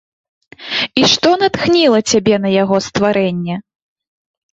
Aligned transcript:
І 1.01 1.03
што 1.11 1.33
натхніла 1.41 1.99
цябе 2.13 2.35
на 2.45 2.49
яго 2.63 2.75
стварэнне? 2.87 3.55